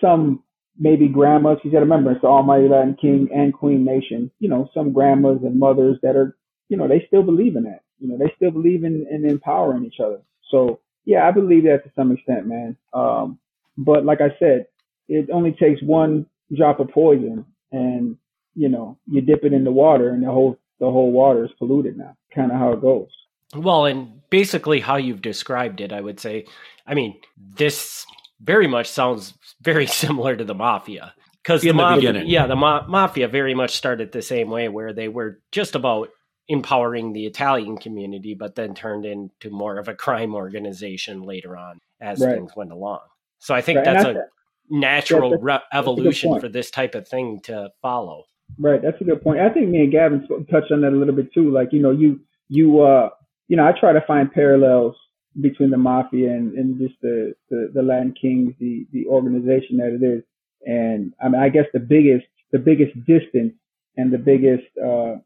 [0.00, 0.42] some
[0.78, 1.58] maybe grandmas.
[1.64, 4.30] You got to remember, it's the Almighty Latin King and Queen Nation.
[4.38, 6.36] You know, some grandmas and mothers that are,
[6.68, 7.80] you know, they still believe in that.
[7.98, 10.20] You know, they still believe in, in empowering each other.
[10.50, 12.76] So yeah, I believe that to some extent, man.
[12.92, 13.38] Um,
[13.76, 14.66] but like I said,
[15.08, 18.16] it only takes one drop of poison, and
[18.54, 21.50] you know, you dip it in the water, and the whole the whole water is
[21.58, 22.16] polluted now.
[22.34, 23.08] Kind of how it goes.
[23.54, 26.46] Well, and basically how you've described it, I would say.
[26.86, 28.04] I mean, this
[28.40, 32.86] very much sounds very similar to the mafia because the, the mafia, yeah, the ma-
[32.86, 36.08] mafia very much started the same way, where they were just about
[36.48, 41.78] empowering the Italian community, but then turned into more of a crime organization later on
[42.00, 42.36] as right.
[42.36, 43.00] things went along.
[43.38, 43.84] So I think right.
[43.84, 44.24] that's, a
[44.70, 48.24] natural that's a, re- evolution for this type of thing to follow.
[48.58, 49.40] Right, that's a good point.
[49.40, 51.50] I think me and Gavin touched on that a little bit too.
[51.50, 53.08] Like you know, you you uh
[53.48, 54.94] you know, I try to find parallels
[55.40, 59.98] between the mafia and, and just the, the the Latin Kings, the the organization that
[60.00, 60.22] it is.
[60.66, 63.54] And I mean, I guess the biggest the biggest distance
[63.96, 65.16] and the biggest uh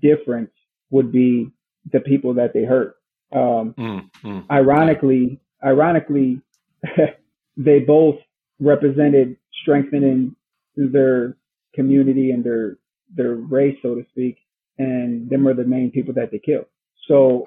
[0.00, 0.50] difference
[0.90, 1.50] would be
[1.92, 2.96] the people that they hurt.
[3.32, 4.44] Um, mm, mm.
[4.50, 6.40] Ironically, ironically,
[7.56, 8.16] they both
[8.60, 10.34] represented strengthening
[10.76, 11.36] their
[11.74, 12.78] community and their
[13.14, 14.38] their race, so to speak,
[14.78, 16.66] and them were the main people that they killed.
[17.06, 17.44] So,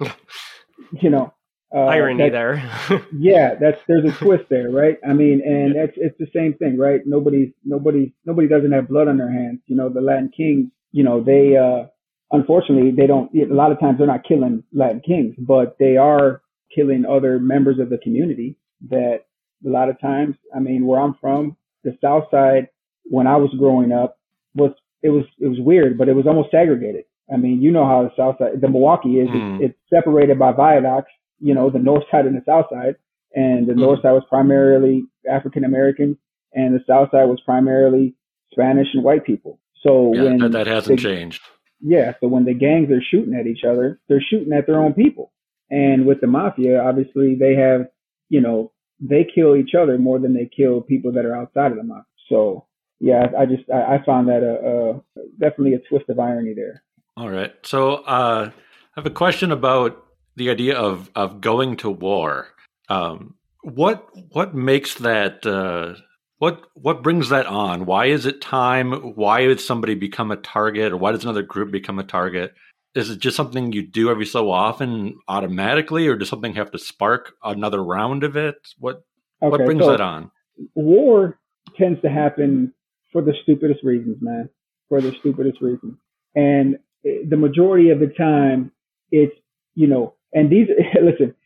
[1.00, 1.32] you know,
[1.74, 2.56] uh, irony there.
[3.18, 4.98] yeah, that's there's a twist there, right?
[5.08, 7.00] I mean, and it's it's the same thing, right?
[7.06, 9.60] Nobody's nobody nobody doesn't have blood on their hands.
[9.66, 11.86] You know, the Latin kings, you know, they uh
[12.32, 16.42] unfortunately, they don't, a lot of times they're not killing Latin kings, but they are
[16.74, 18.56] killing other members of the community
[18.88, 19.20] that
[19.64, 22.68] a lot of times, I mean, where I'm from, the South Side,
[23.04, 24.18] when I was growing up,
[24.54, 27.04] was, it was, it was weird, but it was almost segregated.
[27.32, 29.56] I mean, you know how the South Side, the Milwaukee is, mm.
[29.56, 32.96] it's, it's, separated by viaducts, you know, the North Side and the South Side.
[33.34, 33.78] And the mm.
[33.78, 36.18] North Side was primarily African American
[36.54, 38.14] and the South Side was primarily
[38.52, 39.58] Spanish and white people.
[39.82, 41.42] So yeah, when that, that hasn't the, changed
[41.82, 44.94] yeah, so when the gangs are shooting at each other, they're shooting at their own
[44.94, 45.32] people.
[45.70, 47.86] And with the mafia, obviously they have,
[48.28, 51.78] you know, they kill each other more than they kill people that are outside of
[51.78, 52.04] the mafia.
[52.28, 52.66] So
[53.00, 56.84] yeah, I, just I, I found that a, a, definitely a twist of irony there.
[57.16, 58.52] All right, so uh, I
[58.94, 62.48] have a question about the idea of of going to war.
[62.88, 66.00] Um, what what makes that uh,
[66.42, 67.86] what what brings that on?
[67.86, 69.14] Why is it time?
[69.14, 72.52] Why would somebody become a target, or why does another group become a target?
[72.96, 76.80] Is it just something you do every so often automatically, or does something have to
[76.80, 78.56] spark another round of it?
[78.80, 79.04] What
[79.40, 80.32] okay, what brings so that on?
[80.74, 81.38] War
[81.78, 82.74] tends to happen
[83.12, 84.48] for the stupidest reasons, man.
[84.88, 85.94] For the stupidest reasons,
[86.34, 88.72] and the majority of the time,
[89.12, 89.36] it's
[89.76, 90.66] you know, and these
[91.00, 91.36] listen.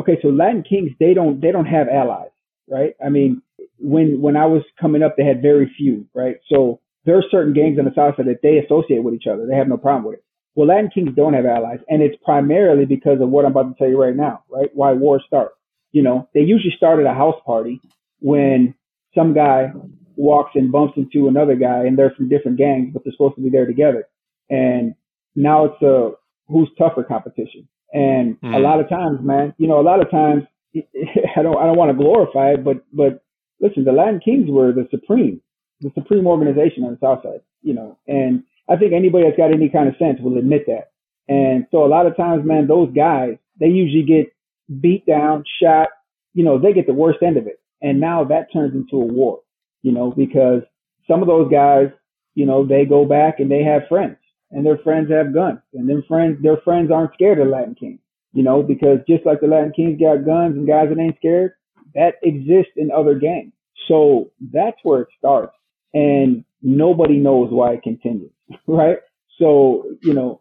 [0.00, 2.28] Okay, so Latin kings they don't they don't have allies,
[2.68, 2.92] right?
[3.02, 3.40] I mean,
[3.84, 6.36] when when I was coming up, they had very few, right?
[6.50, 9.46] So there are certain gangs on the south side that they associate with each other.
[9.46, 10.24] They have no problem with it.
[10.54, 13.74] Well, Latin Kings don't have allies, and it's primarily because of what I'm about to
[13.76, 14.70] tell you right now, right?
[14.72, 15.52] Why wars start.
[15.92, 17.80] You know, they usually start at a house party
[18.20, 18.74] when
[19.14, 19.72] some guy
[20.16, 23.42] walks and bumps into another guy, and they're from different gangs, but they're supposed to
[23.42, 24.06] be there together.
[24.48, 24.94] And
[25.34, 26.12] now it's a
[26.48, 27.68] who's tougher competition.
[27.92, 28.54] And mm.
[28.54, 28.62] a hmm.
[28.62, 30.44] lot of times, man, you know, a lot of times
[30.74, 33.23] I don't I don't want to glorify it, but but
[33.64, 35.40] listen, the Latin Kings were the supreme,
[35.80, 39.52] the supreme organization on the South Side, you know, and I think anybody that's got
[39.52, 40.92] any kind of sense will admit that.
[41.28, 44.32] And so a lot of times, man, those guys, they usually get
[44.80, 45.88] beat down, shot,
[46.34, 47.60] you know, they get the worst end of it.
[47.80, 49.40] And now that turns into a war,
[49.82, 50.62] you know, because
[51.08, 51.88] some of those guys,
[52.34, 54.16] you know, they go back and they have friends
[54.50, 58.00] and their friends have guns and their friends, their friends aren't scared of Latin Kings,
[58.32, 61.52] you know, because just like the Latin Kings got guns and guys that ain't scared,
[61.94, 63.52] that exists in other games.
[63.88, 65.54] So that's where it starts
[65.92, 68.32] and nobody knows why it continues,
[68.66, 68.98] right?
[69.38, 70.40] So, you know,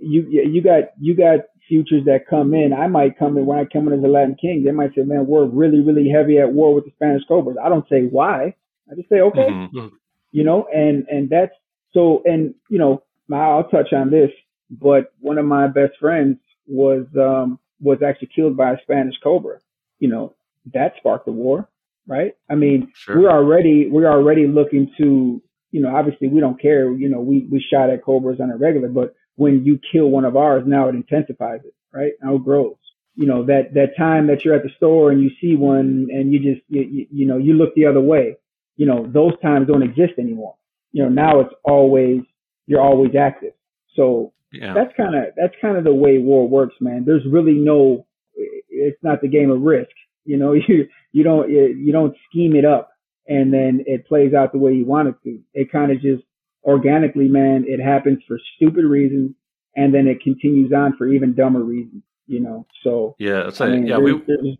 [0.00, 2.72] you, you got, you got futures that come in.
[2.72, 4.62] I might come in when I come in as a Latin King.
[4.64, 7.56] They might say, man, we're really, really heavy at war with the Spanish Cobras.
[7.62, 8.54] I don't say why.
[8.90, 9.88] I just say, okay, mm-hmm.
[10.32, 11.52] you know, and, and that's
[11.92, 14.30] so, and, you know, I'll touch on this,
[14.70, 19.58] but one of my best friends was, um, was actually killed by a Spanish Cobra.
[19.98, 20.35] You know,
[20.74, 21.68] that sparked the war,
[22.06, 22.32] right?
[22.50, 23.20] I mean, sure.
[23.20, 26.92] we're already, we're already looking to, you know, obviously we don't care.
[26.92, 30.24] You know, we, we shot at Cobras on a regular, but when you kill one
[30.24, 32.12] of ours, now it intensifies it, right?
[32.22, 32.76] Now it grows.
[33.14, 36.32] You know, that, that time that you're at the store and you see one and
[36.32, 38.36] you just, you, you, you know, you look the other way,
[38.76, 40.54] you know, those times don't exist anymore.
[40.92, 42.20] You know, now it's always,
[42.66, 43.52] you're always active.
[43.94, 44.74] So yeah.
[44.74, 47.04] that's kind of, that's kind of the way war works, man.
[47.06, 49.90] There's really no, it's not the game of risk.
[50.26, 52.90] You know, you, you don't, you don't scheme it up
[53.28, 55.38] and then it plays out the way you want it to.
[55.54, 56.22] It kind of just
[56.64, 59.32] organically, man, it happens for stupid reasons,
[59.74, 62.02] and then it continues on for even dumber reasons.
[62.26, 64.58] You know, so yeah, so, I mean, yeah, we.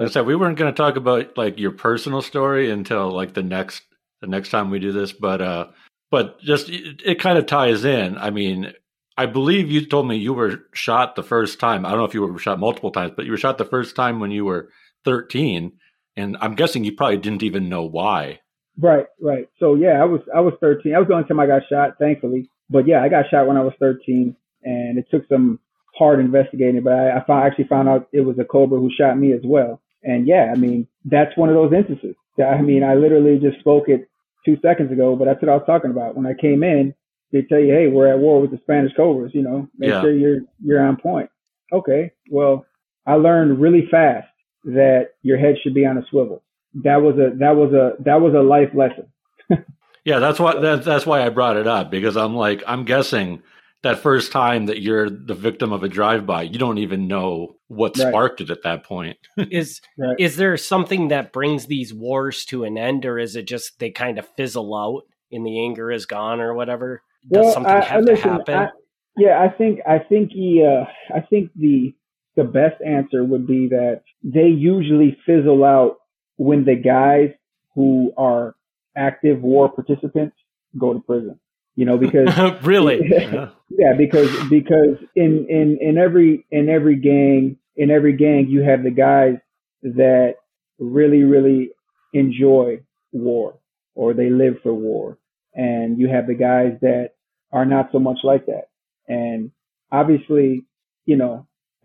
[0.00, 3.42] I said we weren't going to talk about like your personal story until like the
[3.42, 3.82] next
[4.20, 5.66] the next time we do this, but uh,
[6.10, 8.18] but just it, it kind of ties in.
[8.18, 8.72] I mean,
[9.16, 11.84] I believe you told me you were shot the first time.
[11.84, 13.94] I don't know if you were shot multiple times, but you were shot the first
[13.94, 14.70] time when you were
[15.04, 15.72] 13,
[16.16, 18.40] and I'm guessing you probably didn't even know why.
[18.78, 19.48] Right, right.
[19.60, 20.94] So yeah, I was I was 13.
[20.94, 22.48] I was the only time I got shot, thankfully.
[22.70, 25.60] But yeah, I got shot when I was 13, and it took some
[25.96, 26.82] hard investigating.
[26.82, 29.42] But I, I found, actually found out it was a Cobra who shot me as
[29.44, 29.80] well.
[30.02, 32.16] And yeah, I mean that's one of those instances.
[32.38, 34.08] I mean, I literally just spoke it
[34.44, 36.16] two seconds ago, but that's what I was talking about.
[36.16, 36.94] When I came in,
[37.32, 39.32] they tell you, hey, we're at war with the Spanish Cobras.
[39.34, 40.00] You know, make yeah.
[40.00, 41.30] sure you're you're on point.
[41.72, 42.66] Okay, well,
[43.06, 44.28] I learned really fast
[44.64, 46.42] that your head should be on a swivel
[46.82, 49.06] that was a that was a that was a life lesson.
[50.04, 53.42] yeah, that's why that, that's why I brought it up because I'm like I'm guessing
[53.82, 57.98] that first time that you're the victim of a drive-by, you don't even know what
[57.98, 58.08] right.
[58.08, 59.18] sparked it at that point.
[59.50, 60.16] is right.
[60.18, 63.90] is there something that brings these wars to an end, or is it just they
[63.90, 67.02] kind of fizzle out and the anger is gone, or whatever?
[67.30, 68.54] Does well, something I, have I, listen, to happen?
[68.54, 68.68] I,
[69.16, 71.94] yeah, I think I think he uh, I think the
[72.36, 75.96] the best answer would be that they usually fizzle out
[76.36, 77.30] when the guys
[77.74, 78.54] who are
[78.96, 80.36] active war participants
[80.78, 81.38] go to prison.
[81.76, 82.28] You know, because
[82.62, 83.94] really, yeah.
[83.98, 88.92] because because in in in every in every gang in every gang you have the
[88.92, 89.38] guys
[89.82, 90.36] that
[90.78, 91.70] really really
[92.12, 93.58] enjoy war
[93.96, 95.18] or they live for war,
[95.52, 97.10] and you have the guys that
[97.52, 98.68] are not so much like that.
[99.08, 99.50] And
[99.90, 100.64] obviously,
[101.06, 101.46] you know,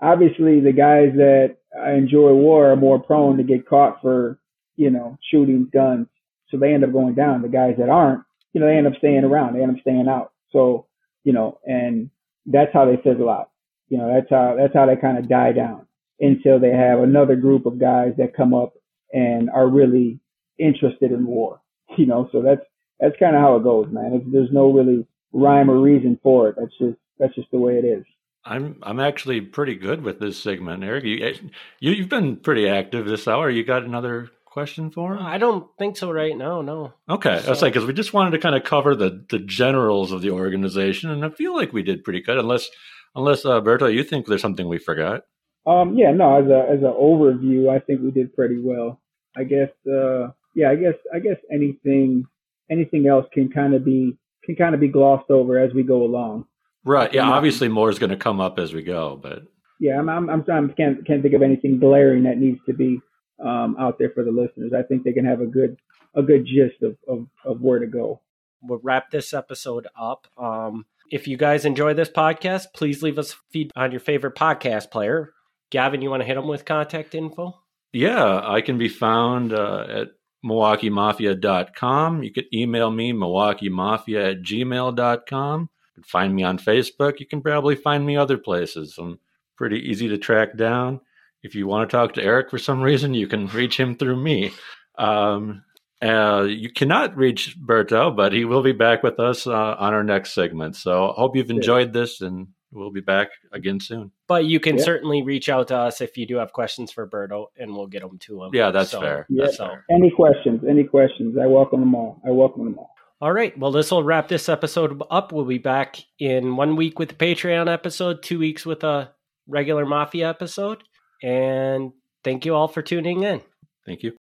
[0.00, 1.56] obviously the guys that
[1.86, 4.38] enjoy war are more prone to get caught for,
[4.76, 6.06] you know, shooting guns.
[6.48, 7.42] So they end up going down.
[7.42, 9.54] The guys that aren't, you know, they end up staying around.
[9.54, 10.32] They end up staying out.
[10.50, 10.86] So,
[11.24, 12.10] you know, and
[12.46, 13.50] that's how they fizzle out.
[13.88, 15.86] You know, that's how, that's how they kind of die down
[16.20, 18.74] until they have another group of guys that come up
[19.12, 20.20] and are really
[20.58, 21.60] interested in war.
[21.96, 22.62] You know, so that's,
[23.00, 24.14] that's kind of how it goes, man.
[24.14, 26.56] It's, there's no really rhyme or reason for it.
[26.58, 28.04] That's just, that's just the way it is.
[28.48, 31.04] I'm I'm actually pretty good with this segment, Eric.
[31.04, 31.34] You, eh,
[31.80, 33.50] you you've been pretty active this hour.
[33.50, 35.24] You got another question for him?
[35.24, 36.62] I don't think so right now.
[36.62, 36.94] No.
[37.08, 37.46] Okay, so.
[37.46, 40.22] I was like, because we just wanted to kind of cover the the generals of
[40.22, 42.38] the organization, and I feel like we did pretty good.
[42.38, 42.68] Unless
[43.14, 45.22] unless uh, Berto, you think there's something we forgot?
[45.66, 46.42] Um, yeah, no.
[46.42, 49.00] As a as an overview, I think we did pretty well.
[49.36, 49.70] I guess.
[49.86, 52.24] Uh, yeah, I guess I guess anything
[52.70, 56.02] anything else can kind of be can kind of be glossed over as we go
[56.02, 56.46] along.
[56.84, 57.12] Right.
[57.12, 57.28] Yeah.
[57.28, 59.42] Obviously, more is going to come up as we go, but
[59.80, 63.00] yeah, I'm I'm, I'm I can't can't think of anything glaring that needs to be
[63.44, 64.72] um, out there for the listeners.
[64.76, 65.76] I think they can have a good
[66.14, 68.20] a good gist of of, of where to go.
[68.62, 70.26] We'll wrap this episode up.
[70.36, 74.90] Um, if you guys enjoy this podcast, please leave us feed on your favorite podcast
[74.90, 75.32] player.
[75.70, 77.54] Gavin, you want to hit them with contact info?
[77.92, 80.08] Yeah, I can be found uh, at
[80.44, 82.22] MilwaukeeMafia.com.
[82.22, 87.20] You can email me, MilwaukeeMafia at gmail.com can find me on Facebook.
[87.20, 88.96] You can probably find me other places.
[88.98, 89.18] I'm
[89.56, 91.00] pretty easy to track down.
[91.42, 94.22] If you want to talk to Eric for some reason, you can reach him through
[94.22, 94.52] me.
[94.96, 95.62] Um,
[96.00, 100.04] uh, you cannot reach Berto, but he will be back with us uh, on our
[100.04, 100.76] next segment.
[100.76, 104.12] So I hope you've enjoyed this, and we'll be back again soon.
[104.28, 104.84] But you can yeah.
[104.84, 108.02] certainly reach out to us if you do have questions for Berto, and we'll get
[108.02, 108.50] them to him.
[108.52, 109.26] Yeah, that's so, fair.
[109.28, 109.46] Yeah.
[109.46, 109.84] That's fair.
[109.90, 110.62] Any questions?
[110.68, 111.36] Any questions?
[111.36, 112.22] I welcome them all.
[112.24, 112.94] I welcome them all.
[113.20, 113.56] All right.
[113.58, 115.32] Well, this will wrap this episode up.
[115.32, 119.12] We'll be back in one week with the Patreon episode, two weeks with a
[119.48, 120.84] regular Mafia episode.
[121.22, 121.92] And
[122.22, 123.40] thank you all for tuning in.
[123.86, 124.16] Thank you.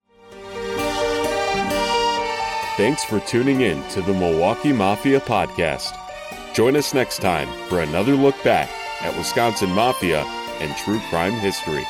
[2.77, 5.97] Thanks for tuning in to the Milwaukee Mafia Podcast.
[6.53, 8.69] Join us next time for another look back
[9.01, 10.21] at Wisconsin Mafia
[10.59, 11.85] and true crime history.